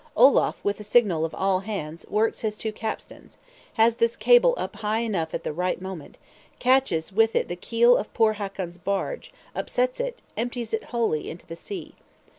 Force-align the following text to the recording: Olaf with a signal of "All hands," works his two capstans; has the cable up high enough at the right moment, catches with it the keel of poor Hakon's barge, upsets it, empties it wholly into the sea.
Olaf 0.17 0.57
with 0.63 0.79
a 0.79 0.83
signal 0.83 1.23
of 1.25 1.35
"All 1.35 1.59
hands," 1.59 2.07
works 2.09 2.39
his 2.39 2.57
two 2.57 2.71
capstans; 2.73 3.37
has 3.73 3.97
the 3.97 4.09
cable 4.09 4.55
up 4.57 4.77
high 4.77 5.01
enough 5.01 5.31
at 5.31 5.43
the 5.43 5.53
right 5.53 5.79
moment, 5.79 6.17
catches 6.57 7.13
with 7.13 7.35
it 7.35 7.47
the 7.47 7.55
keel 7.55 7.95
of 7.97 8.11
poor 8.15 8.33
Hakon's 8.33 8.79
barge, 8.79 9.31
upsets 9.53 9.99
it, 9.99 10.23
empties 10.35 10.73
it 10.73 10.85
wholly 10.85 11.29
into 11.29 11.45
the 11.45 11.55
sea. 11.55 11.93